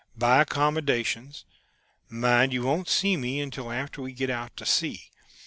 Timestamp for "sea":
4.65-5.11